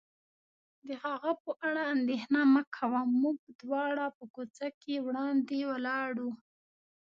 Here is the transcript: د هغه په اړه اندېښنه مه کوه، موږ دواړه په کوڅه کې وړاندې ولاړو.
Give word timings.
د 0.87 0.89
هغه 1.03 1.31
په 1.43 1.51
اړه 1.67 1.83
اندېښنه 1.95 2.41
مه 2.53 2.63
کوه، 2.75 3.01
موږ 3.21 3.37
دواړه 3.61 4.05
په 4.17 4.23
کوڅه 4.35 4.67
کې 4.81 4.93
وړاندې 5.05 5.57
ولاړو. 5.71 6.29